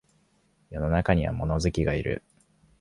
[0.71, 2.23] 世の中には物好きがいる